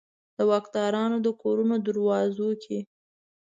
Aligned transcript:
د 0.37 0.39
واکدارانو 0.51 1.17
د 1.25 1.27
کورونو 1.41 1.75
دروازو 1.87 2.49
کې 2.63 2.79